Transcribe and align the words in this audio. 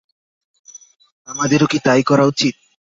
আমাদেরও 1.29 1.67
কী 1.71 1.77
তাই 1.85 2.01
করা 2.09 2.23
উচিত? 2.25 2.55